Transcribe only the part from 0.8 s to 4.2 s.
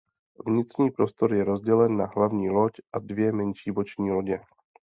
prostor je rozdělen na hlavní loď a dvě menší boční